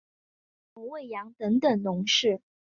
[0.73, 2.41] 牵牛餵羊等等农事